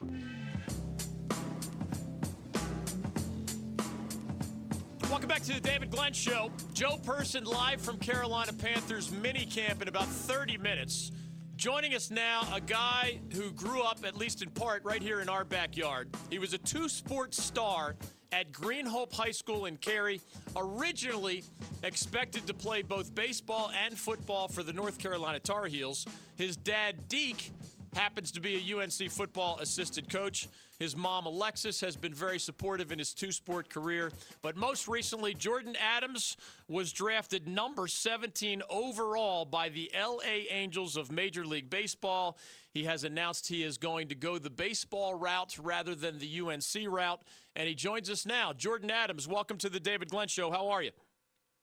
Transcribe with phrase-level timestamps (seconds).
[0.00, 0.20] Welcome
[5.26, 6.52] back to the David Glenn Show.
[6.72, 11.10] Joe Person live from Carolina Panthers mini camp in about 30 minutes.
[11.56, 15.28] Joining us now, a guy who grew up, at least in part, right here in
[15.28, 16.14] our backyard.
[16.30, 17.96] He was a two sport star
[18.30, 20.20] at Green Hope High School in Cary,
[20.54, 21.42] originally
[21.82, 26.06] expected to play both baseball and football for the North Carolina Tar Heels.
[26.36, 27.50] His dad, Deke,
[27.98, 30.48] happens to be a UNC football assistant coach.
[30.78, 34.12] His mom, Alexis, has been very supportive in his two sport career.
[34.40, 36.36] But most recently, Jordyn Adams
[36.68, 42.38] was drafted number 17 overall by the LA Angels of Major League Baseball.
[42.72, 46.88] He has announced he is going to go the baseball route rather than the UNC
[46.88, 47.20] route.
[47.56, 48.52] And he joins us now.
[48.52, 50.52] Jordyn Adams, welcome to the David Glenn Show.
[50.52, 50.92] How are you?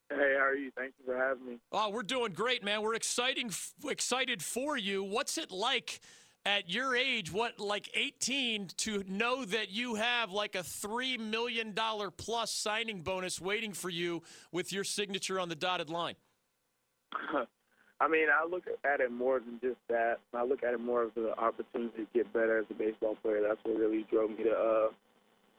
[0.10, 0.70] Hey, how are you?
[0.77, 1.58] Thank you for having me.
[1.72, 2.82] Oh, we're doing great, man.
[2.82, 3.52] We're exciting,
[3.86, 5.02] excited for you.
[5.02, 6.02] What's it like
[6.45, 11.73] at your age, what like 18, to know that you have like a three million
[11.73, 14.21] dollar plus signing bonus waiting for you
[14.52, 16.15] with your signature on the dotted line?
[17.99, 20.20] I mean, I look at it more than just that.
[20.34, 23.41] I look at it more as an opportunity to get better as a baseball player.
[23.41, 24.87] That's what really drove me to uh,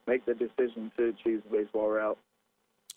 [0.06, 2.19] make the decision to choose the baseball route.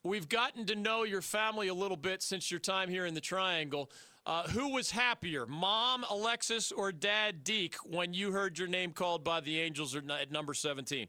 [0.04, 3.22] We've gotten to know your family a little bit since your time here in the
[3.22, 3.90] Triangle.
[4.26, 9.24] Uh, who was happier, mom Alexis or dad Deke, when you heard your name called
[9.24, 11.08] by the Angels at number 17?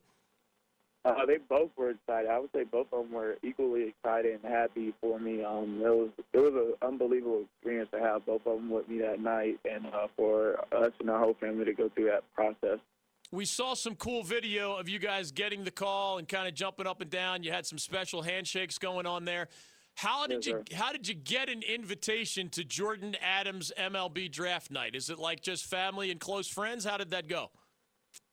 [1.04, 2.30] Uh, they both were excited.
[2.30, 5.42] I would say both of them were equally excited and happy for me.
[5.42, 8.98] Um, it was it was an unbelievable experience to have both of them with me
[9.00, 12.78] that night, and uh, for us and our whole family to go through that process.
[13.32, 16.86] We saw some cool video of you guys getting the call and kind of jumping
[16.86, 17.44] up and down.
[17.44, 19.48] You had some special handshakes going on there.
[20.00, 20.76] How did yes, you sir.
[20.76, 24.94] how did you get an invitation to Jordyn Adams MLB draft night?
[24.94, 26.86] Is it like just family and close friends?
[26.86, 27.50] How did that go?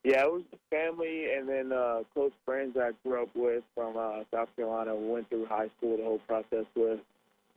[0.06, 4.24] Yeah, it was family and then uh, close friends I grew up with from uh,
[4.34, 4.96] South Carolina.
[4.96, 7.02] Went through high school, the whole process with.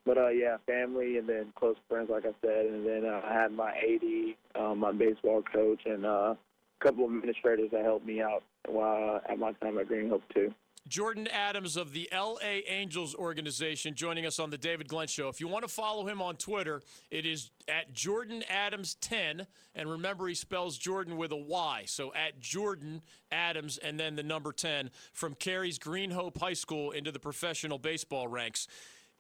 [0.05, 3.33] But uh, yeah, family and then close friends, like I said, and then uh, I
[3.33, 8.07] had my AD, um, my baseball coach, and uh, a couple of administrators that helped
[8.07, 10.53] me out while at my time at Green Hope too.
[10.89, 15.29] Jordyn Adams of the LA Angels organization joining us on the David Glenn Show.
[15.29, 19.47] If you want to follow him on Twitter, it is at Jordyn Adams 10.
[19.75, 21.85] And remember, he spells Jordyn with a Y.
[21.87, 26.93] So at Jordyn Adams and then the number 10 from Cary's Green Hope High School
[26.93, 28.67] into the professional baseball ranks.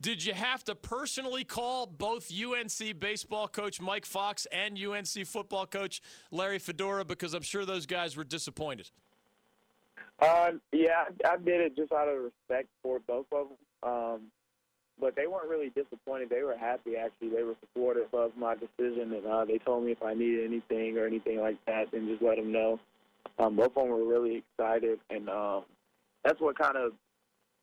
[0.01, 5.67] Did you have to personally call both UNC baseball coach Mike Fox and UNC football
[5.67, 6.01] coach
[6.31, 7.05] Larry Fedora?
[7.05, 8.91] Because I'm sure those guys were disappointed.
[10.21, 13.91] Uh, yeah, I, I did it just out of respect for both of them.
[13.91, 14.21] Um,
[15.01, 16.29] but they weren't really disappointed.
[16.29, 17.31] They were happy, actually.
[17.31, 20.99] They were supportive of my decision, and uh, they told me if I needed anything
[20.99, 22.79] or anything like that, then just let them know.
[23.39, 25.65] Um, both of them were really excited, and um,
[26.23, 26.93] that's what kind of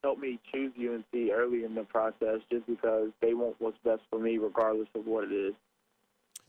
[0.04, 4.20] helped me choose UNC early in the process, just because they want what's best for
[4.20, 5.54] me, regardless of what it is.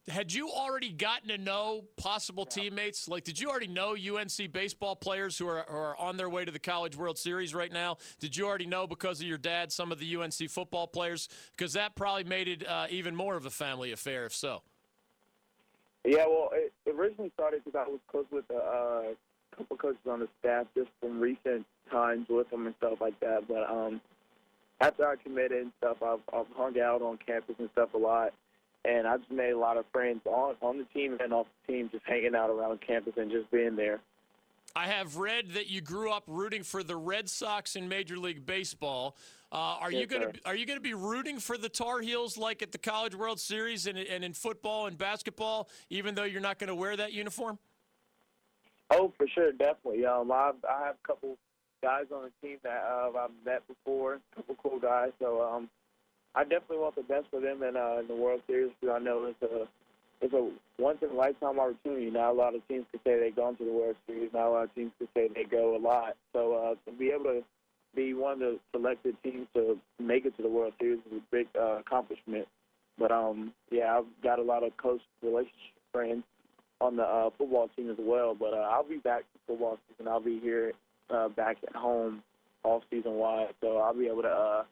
[0.09, 3.09] Had you already gotten to know possible teammates?
[3.09, 6.45] Like, did you already know UNC baseball players who are, who are on their way
[6.45, 7.99] to the College World Series right now?
[8.19, 11.29] Did you already know because of your dad some of the UNC football players?
[11.57, 14.63] Because that probably made it uh, even more of a family affair, if so.
[16.05, 19.03] Yeah, well, it originally started because I was close with a uh,
[19.57, 23.47] couple coaches on the staff just from recent times with them and stuff like that.
[23.47, 24.01] But um,
[24.81, 28.33] after I committed and stuff, I've, I've hung out on campus and stuff a lot
[28.89, 31.73] and I just made a lot of friends on on the team and off the
[31.73, 34.01] team, just hanging out around campus and just being there.
[34.75, 38.47] I have read that you grew up rooting for the Red Sox in Major League
[38.47, 39.17] Baseball.
[39.51, 42.01] Uh, are Yes, you going to are you going to be rooting for the Tar
[42.01, 46.25] Heels like at the College World Series and, and in football and basketball, even though
[46.25, 47.59] you're not going to wear that uniform?
[48.91, 50.05] Oh, for sure, definitely.
[50.07, 51.37] Um, I I have a couple
[51.83, 55.11] guys on the team that uh, I've met before, a couple cool guys.
[55.19, 55.71] So um,
[56.35, 59.03] I definitely want the best for them in, uh, in the World Series because I
[59.03, 59.67] know it's a
[60.21, 60.51] it's a
[60.83, 62.11] once in a lifetime opportunity.
[62.11, 64.31] Not a lot of teams could say they've gone to the World Series.
[64.33, 66.17] Not a lot of teams could say they go a lot.
[66.33, 67.43] So uh, to be able to
[67.95, 71.23] be one of the selected teams to make it to the World Series is a
[71.31, 72.47] big uh, accomplishment.
[72.99, 75.53] But um, yeah, I've got a lot of close relationship
[75.93, 76.25] friends
[76.81, 78.35] on the uh, football team as well.
[78.35, 80.09] But uh, I'll be back for football season.
[80.09, 80.73] I'll be here
[81.11, 82.23] uh, back at home
[82.65, 84.63] off season wide, so I'll be able to uh,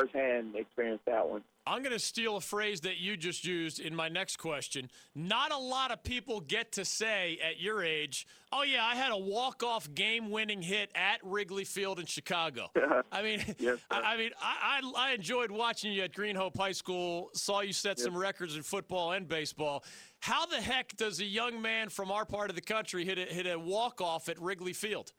[0.00, 1.42] firsthand experience that one.
[1.68, 4.88] I'm going to steal a phrase that you just used in my next question.
[5.16, 9.10] Not a lot of people get to say at your age, "Oh yeah, I had
[9.10, 12.70] a walk-off game-winning hit at Wrigley Field in Chicago."
[13.12, 14.00] I mean, Yes, I.
[14.00, 17.30] I mean, I, I I enjoyed watching you at Green Hope High School.
[17.34, 19.82] Saw you set some records in football and baseball.
[20.20, 23.22] How the heck does a young man from our part of the country hit a,
[23.22, 25.12] hit a walk-off at Wrigley Field?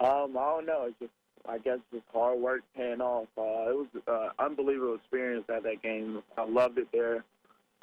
[0.00, 0.86] Um, I don't know.
[0.88, 1.12] It's just,
[1.48, 3.28] I guess, just hard work paying off.
[3.36, 6.22] Uh, it was an unbelievable experience at that game.
[6.36, 7.24] I loved it there.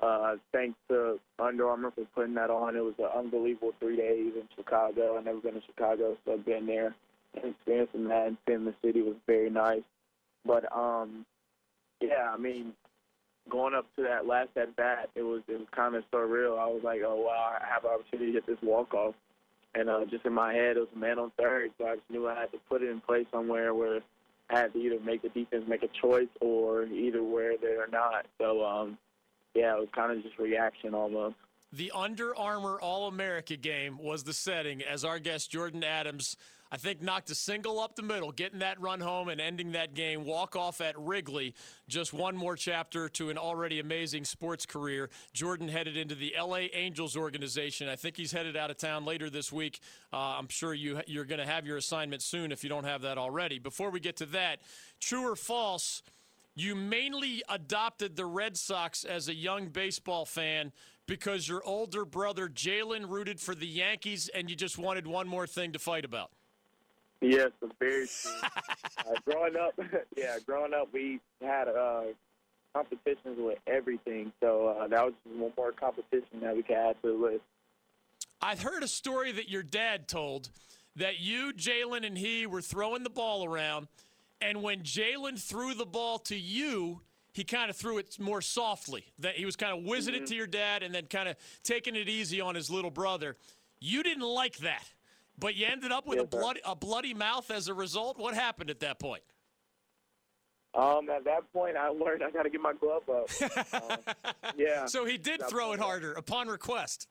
[0.02, 2.76] Uh, thanks to Under Armour for putting that on.
[2.76, 5.18] It was an unbelievable three days in Chicago.
[5.18, 6.96] I've never been to Chicago, so been there
[7.36, 9.84] and experiencing that and seeing the city was very nice.
[10.46, 11.26] But um,
[12.02, 12.74] yeah, I mean,
[13.50, 16.60] going up to that last at bat, it was it was kind of surreal.
[16.60, 19.16] I was like, oh wow, I have an opportunity to hit this walk off.
[19.76, 22.10] And uh, just in my head, it was a man on third, so I just
[22.10, 24.02] knew I had to put it in place somewhere where
[24.50, 27.88] I had to either make the defense make a choice or either where they or
[27.92, 28.28] not.
[28.40, 28.98] So, um,
[29.56, 31.36] yeah, it was kind of just reaction almost.
[31.72, 36.38] The Under Armour All America game was the setting as our guest Jordyn Adams,
[36.74, 39.94] I think, knocked a single up the middle, getting that run home and ending that
[39.94, 40.26] game.
[40.26, 41.54] Walk off at Wrigley.
[41.88, 45.12] Just one more chapter to an already amazing sports career.
[45.36, 47.88] Jordyn headed into the LA Angels organization.
[47.90, 49.82] I think he's headed out of town later this week.
[50.12, 53.04] Uh, I'm sure you, you're going to have your assignment soon if you don't have
[53.04, 53.60] that already.
[53.60, 54.62] Before we get to that,
[55.00, 56.02] true or false?
[56.56, 60.72] You mainly adopted the Red Sox as a young baseball fan
[61.06, 65.46] because your older brother Jalen rooted for the Yankees and you just wanted one more
[65.46, 66.32] thing to fight about.
[67.24, 68.32] Yes, it's very true.
[69.00, 69.80] uh, growing up,
[70.18, 72.04] yeah, growing up, we had uh,
[72.74, 76.96] competitions with everything, so uh, that was just one more competition that we could add
[77.02, 77.42] to the list.
[78.42, 80.50] I've heard a story that your dad told
[80.98, 83.88] that you, Jalen, and he were throwing the ball around,
[84.42, 89.06] and when Jalen threw the ball to you, he kind of threw it more softly.
[89.20, 91.96] That he was kind of whizzing it to your dad and then kind of taking
[91.96, 93.38] it easy on his little brother.
[93.80, 94.84] You didn't like that,
[95.40, 96.40] but you ended up with Yes, a sir.
[96.40, 98.18] bloody a bloody mouth as a result.
[98.18, 99.24] What happened at that point?
[100.76, 103.30] Um, at that point, I learned I got to get my glove up.
[103.74, 103.98] Um,
[104.58, 104.86] yeah.
[104.86, 107.08] So he did throw it harder upon request.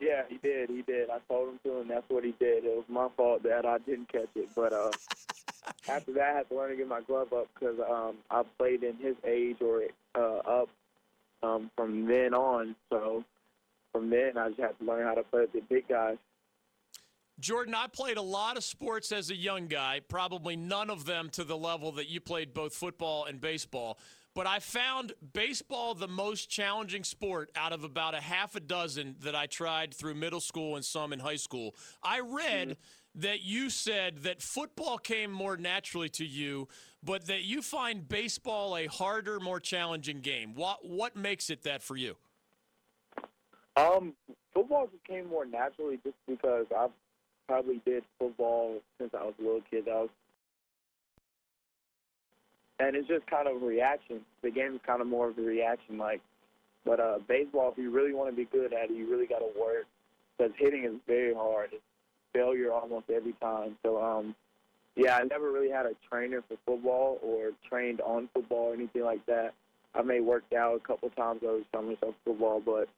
[0.00, 0.68] Yeah, he did.
[0.68, 1.10] He did.
[1.10, 2.64] I told him to, and that's what he did.
[2.64, 4.48] It was my fault that I didn't catch it.
[4.54, 4.90] But uh,
[5.88, 8.82] after that, I had to learn to get my glove up because um, I played
[8.82, 9.82] in his age or
[10.14, 10.68] uh, up
[11.42, 12.74] um, from then on.
[12.90, 13.24] So
[13.92, 16.16] from then, I just had to learn how to play with the big guys.
[17.40, 21.28] Jordyn, I played a lot of sports as a young guy, probably none of them
[21.30, 23.98] to the level that you played both football and baseball.
[24.34, 29.16] But I found baseball the most challenging sport out of about a half a dozen
[29.20, 31.74] that I tried through middle school and some in high school.
[32.02, 32.76] I read
[33.16, 36.68] that you said that football came more naturally to you,
[37.02, 40.54] but that you find baseball a harder, more challenging game.
[40.54, 42.16] What what makes it that for you?
[43.76, 44.14] Um,
[44.54, 46.86] football just came more naturally just because I
[47.52, 49.86] probably did football since I was a little kid.
[49.86, 50.08] I was,
[52.78, 54.20] and it's just kind of a reaction.
[54.40, 56.22] The game is kind of more of a reaction, like.
[56.84, 59.38] But uh, baseball, if you really want to be good at it, you really got
[59.38, 59.84] to work
[60.36, 61.68] because hitting is very hard.
[61.72, 61.82] It's
[62.32, 63.76] failure almost every time.
[63.84, 64.34] So, um,
[64.96, 69.04] yeah, I never really had a trainer for football or trained on football or anything
[69.04, 69.52] like that.
[69.94, 72.88] I may worked out a couple times over summer for football, but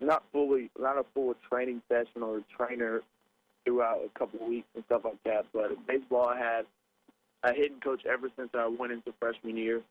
[0.00, 3.02] not fully, not a full training session or trainer
[3.64, 5.46] throughout a couple of weeks and stuff like that.
[5.52, 6.66] But baseball, I had
[7.42, 9.82] a hitting coach ever since I went into freshman year.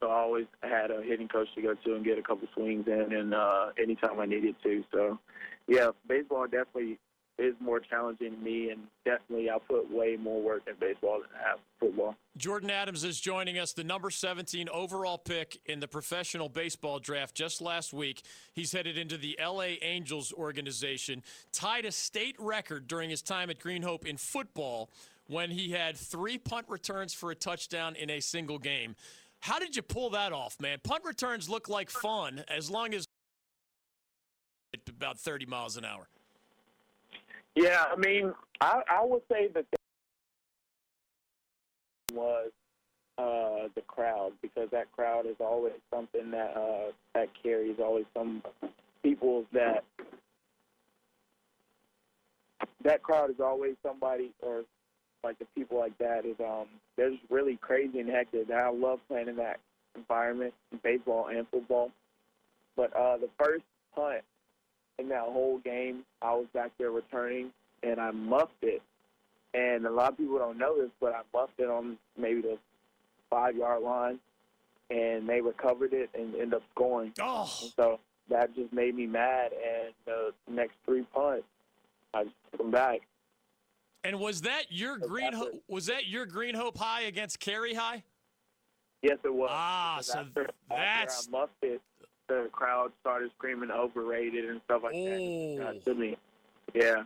[0.00, 2.86] So I always had a hitting coach to go to and get a couple swings
[2.86, 4.84] in, and uh, anytime I needed to.
[4.92, 5.18] So,
[5.66, 6.98] yeah, baseball definitely
[7.38, 11.28] is more challenging to me, and definitely I'll put way more work in baseball than
[11.38, 12.14] I have football.
[12.38, 17.34] Jordyn Adams is joining us, the number 17 overall pick in the professional baseball draft
[17.34, 18.22] just last week.
[18.54, 21.22] He's headed into the LA Angels organization,
[21.52, 24.90] tied a state record during his time at Green Hope in football
[25.26, 28.96] when he had three punt returns for a touchdown in a single game.
[29.40, 30.78] How did you pull that off, man?
[30.82, 33.06] Punt returns look like fun as long as
[34.88, 36.08] about 30 miles an hour.
[37.56, 39.64] Yeah, I mean, I, I would say that
[42.12, 42.50] was
[43.18, 48.42] uh, the crowd because that crowd is always something that uh, that carries always some
[49.02, 49.84] people that
[52.84, 54.62] that crowd is always somebody or
[55.24, 58.48] like the people like that is um they're just really crazy and hectic.
[58.50, 59.60] And I love playing in that
[59.94, 61.90] environment, baseball and football.
[62.76, 64.22] But uh, the first punt
[64.98, 68.82] in that whole game, I was back there returning, and I muffed it.
[69.54, 72.58] And a lot of people don't know this, but I muffed it on maybe the
[73.30, 74.18] five yard line.
[74.88, 77.12] and they recovered it and ended up scoring.
[77.20, 77.98] Oh, And so
[78.28, 79.50] that just made me mad.
[79.52, 81.44] And the next three punts,
[82.14, 83.00] I just took them back.
[84.04, 85.32] and was that your green?
[85.32, 88.04] Ho- was that your Green Hope High against Cary High?
[89.02, 89.48] Yes, it was.
[89.52, 91.82] Ah, Because so after, that's- after I muffed it,
[92.28, 95.56] the crowd started screaming overrated and stuff like Oh.
[95.58, 95.66] that.
[95.68, 96.16] Uh, to me,
[96.74, 97.04] yeah.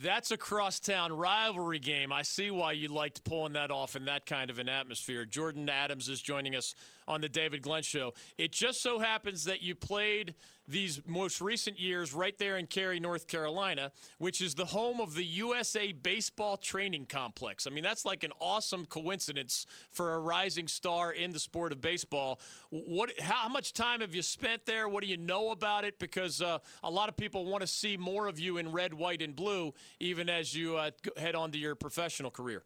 [0.00, 2.12] That's a crosstown rivalry game.
[2.12, 5.26] I see why you liked pulling that off in that kind of an atmosphere.
[5.26, 6.76] Jordyn Adams is joining us
[7.08, 8.14] on the David Glenn Show.
[8.36, 10.36] It just so happens that you played
[10.68, 15.14] these most recent years right there in Cary, North Carolina, which is the home of
[15.14, 17.66] the USA Baseball Training Complex.
[17.66, 21.80] I mean, that's like an awesome coincidence for a rising star in the sport of
[21.80, 22.38] baseball.
[22.70, 23.18] What?
[23.18, 24.88] How much time have you spent there?
[24.88, 25.98] What do you know about it?
[25.98, 29.22] Because uh, a lot of people want to see more of you in red, white,
[29.22, 32.62] and blue, even as you uh, head on to your professional career.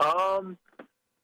[0.00, 0.58] Um,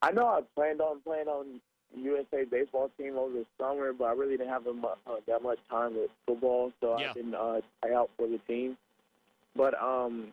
[0.02, 1.60] I know I planned on playing on
[1.96, 5.58] USA baseball team over the summer, but I really didn't have a uh, that much
[5.70, 7.10] time with football, so Yeah.
[7.10, 8.76] I didn't uh, try out for the team.
[9.56, 10.32] But um,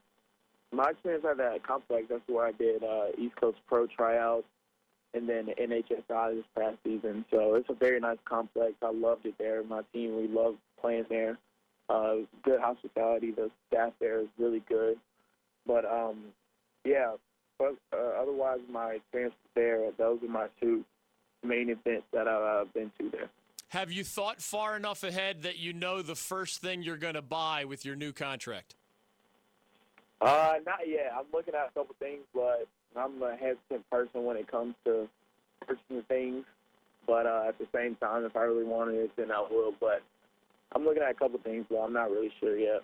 [0.72, 4.48] my experience at that complex, that's where I did uh, East Coast Pro tryouts
[5.14, 7.26] and then the NHSI this past season.
[7.30, 8.74] So it's a very nice complex.
[8.82, 9.64] I loved it there.
[9.64, 11.38] My team, we loved playing there.
[11.90, 13.32] Uh, good hospitality.
[13.32, 14.98] The staff there is really good.
[15.68, 16.26] But um,
[16.86, 17.16] yeah,
[17.60, 20.86] but uh, otherwise, my experience there, those are my two
[21.44, 23.30] main event that I've uh, been to there.
[23.70, 27.22] Have you thought far enough ahead that you know the first thing you're going to
[27.22, 28.76] buy with your new contract?
[30.20, 31.12] Uh, not yet.
[31.18, 35.08] I'm looking at a couple things, but I'm a hesitant person when it comes to
[35.66, 36.46] purchasing things.
[37.08, 39.74] But uh, at the same time, if I really wanted it, then I will.
[39.80, 40.02] But
[40.74, 42.82] I'm looking at a couple things, but I'm not really sure yet.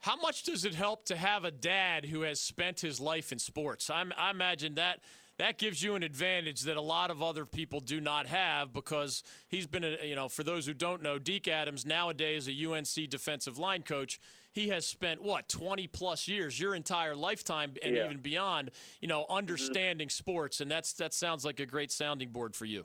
[0.00, 3.38] How much does it help to have a dad who has spent his life in
[3.38, 3.90] sports?
[3.90, 5.00] I'm, I imagine that
[5.40, 9.22] that gives you an advantage that a lot of other people do not have because
[9.48, 13.08] he's been, a, you know, for those who don't know, Deke Adams nowadays a UNC
[13.08, 14.20] defensive line coach.
[14.52, 18.04] He has spent what 20 plus years, your entire lifetime, and Yeah.
[18.04, 18.70] even beyond,
[19.00, 22.84] you know, understanding sports, and that's that sounds like a great sounding board for you.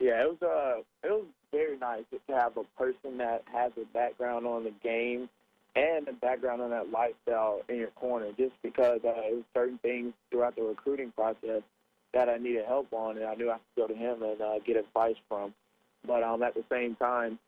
[0.00, 3.84] Yeah, it was uh, it was very nice to have a person that has a
[3.92, 5.28] background on the game
[5.78, 8.30] and a background on that lifestyle in your corner.
[8.36, 11.62] Just because uh, it was certain things throughout the recruiting process
[12.12, 14.58] that I needed help on, and I knew I could go to him and uh,
[14.66, 15.54] get advice from.
[16.06, 17.38] But um, at the same time,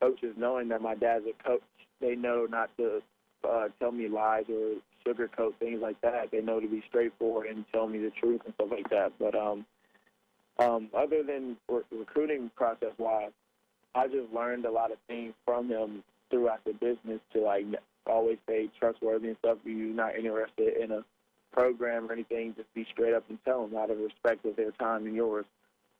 [0.00, 1.62] coaches knowing that my dad's a coach,
[2.00, 3.02] they know not to
[3.48, 6.30] uh, tell me lies or sugarcoat things like that.
[6.30, 9.12] They know to be straightforward and tell me the truth and stuff like that.
[9.18, 9.66] But um,
[10.58, 13.32] um, other than re- recruiting process wise,
[13.94, 17.64] I just learned a lot of things from him throughout the business to like
[18.06, 19.58] always stay trustworthy and stuff.
[19.64, 21.04] If you're not interested in a
[21.52, 24.72] program or anything, just be straight up and tell them out of respect of their
[24.72, 25.46] time and yours.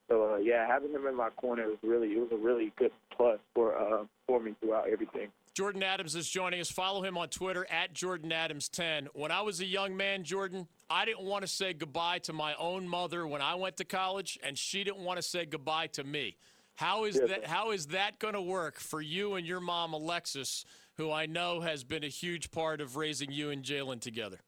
[0.08, 2.92] So uh, yeah, having him in my corner was really it was a really good
[3.16, 5.28] plus for uh, for me throughout everything.
[5.56, 6.70] Jordyn Adams is joining us.
[6.70, 9.08] Follow him on Twitter at Jordyn Adams 10.
[9.14, 12.54] When I was a young man, Jordyn, I didn't want to say goodbye to my
[12.56, 16.04] own mother when I went to college, and she didn't want to say goodbye to
[16.04, 16.36] me.
[16.76, 17.46] How is Yes, that?
[17.46, 20.64] How is that going to work for you and your mom, Alexis,
[20.96, 24.38] who I know has been a huge part of raising you and Jalen together?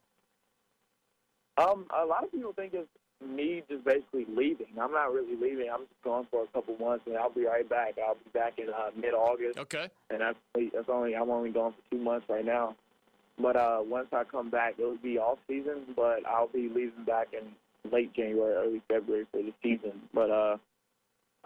[1.56, 2.88] Um, a lot of people think it's
[3.26, 4.68] me just basically leaving.
[4.80, 5.68] I'm not really leaving.
[5.72, 7.94] I'm just going for a couple months, and I'll be right back.
[8.06, 9.58] I'll be back in uh, mid-August.
[9.58, 9.88] Okay.
[10.10, 12.76] and that's that's only I'm only gone for two months right now.
[13.40, 17.28] But uh, once I come back, it'll be off season, but I'll be leaving back
[17.32, 20.00] in late January, early February for the season.
[20.12, 20.56] But uh,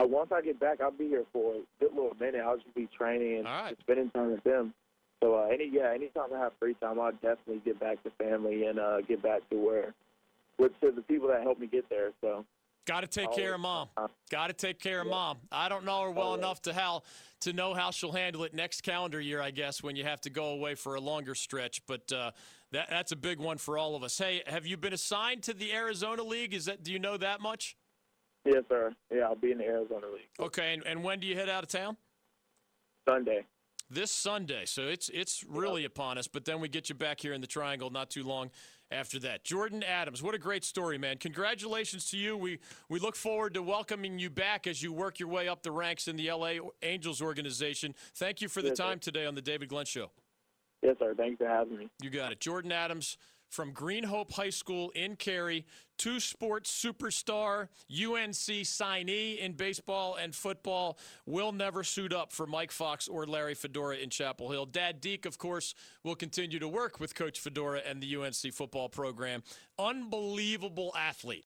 [0.02, 2.40] uh, once I get back, I'll be here for a good little minute.
[2.44, 3.76] I'll just be training and right.
[3.80, 4.74] spending time with them.
[5.22, 8.66] So uh, any yeah, anytime I have free time, I'll definitely get back to family
[8.66, 9.94] and uh, get back to where
[10.58, 12.10] with to the people that helped me get there.
[12.20, 12.44] So
[12.84, 13.38] Got to take Always.
[13.38, 13.88] care of mom.
[13.96, 15.38] Uh, Got to take care of mom.
[15.52, 17.02] I don't know her well enough to how
[17.40, 19.40] to know how she'll handle it next calendar year.
[19.40, 22.32] I guess when you have to go away for a longer stretch, but uh,
[22.72, 24.18] that that's a big one for all of us.
[24.18, 26.54] Hey, have you been assigned to the Arizona League?
[26.54, 27.76] Is that do you know that much?
[28.44, 28.92] Yes, sir.
[29.12, 31.62] Yeah, I'll be in the Arizona League Okay, and, and when do you head out
[31.62, 31.96] of town?
[33.08, 33.44] Sunday.
[33.90, 34.64] This Sunday.
[34.64, 36.26] So it's it's really upon us.
[36.26, 38.50] But then we get you back here in the Triangle not too long
[38.90, 39.44] after that.
[39.44, 41.18] Jordyn Adams, what a great story, man!
[41.18, 42.36] Congratulations to you.
[42.36, 42.58] We
[42.88, 46.08] we look forward to welcoming you back as you work your way up the ranks
[46.08, 47.94] in the LA Angels organization.
[48.14, 48.84] Thank you for the Yes, sir.
[48.84, 50.10] time today on the David Glenn Show.
[50.82, 51.14] Yes, sir.
[51.14, 51.88] Thanks for having me.
[52.00, 52.40] You got it.
[52.40, 53.18] Jordyn Adams
[53.52, 55.66] from Green Hope High School in Cary,
[55.98, 62.72] two sports superstar, UNC signee in baseball and football, will never suit up for Mike
[62.72, 64.64] Fox or Larry Fedora in Chapel Hill.
[64.64, 68.88] Dad Deke, of course, will continue to work with Coach Fedora and the UNC football
[68.88, 69.42] program.
[69.78, 71.40] Unbelievable athlete.